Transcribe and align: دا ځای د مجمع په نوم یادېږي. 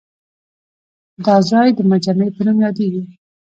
دا 1.25 1.35
ځای 1.49 1.69
د 1.77 1.79
مجمع 1.91 2.27
په 2.35 2.41
نوم 2.45 2.57
یادېږي. 2.65 3.03